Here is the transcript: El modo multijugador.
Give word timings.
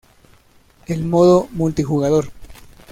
El 0.87 1.05
modo 1.05 1.47
multijugador. 1.51 2.31